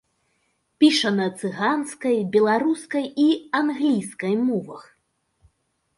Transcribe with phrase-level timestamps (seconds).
[0.83, 3.27] Піша на цыганскай, беларускай і
[3.61, 4.83] англійскай мовах.